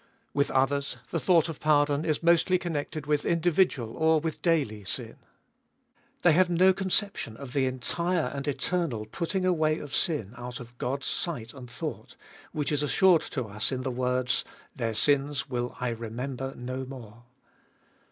[0.33, 5.17] With others the thought of pardon is mostly connected with individual or with daily sin.
[6.23, 10.75] They have no conception of the entire and eternal putting away of sin out of
[10.79, 12.15] God's sight and thought,
[12.51, 14.43] which is assured to us in the words:
[14.75, 17.25] Their sins will I remember no more.